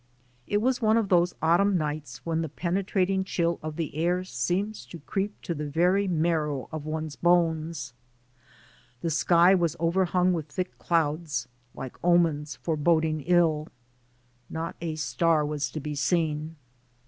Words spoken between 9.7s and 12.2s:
overhung with thick clouds like